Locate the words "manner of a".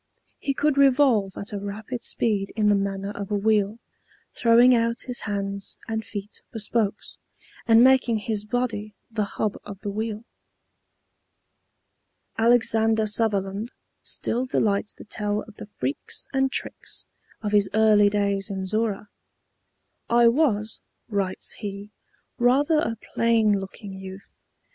2.73-3.35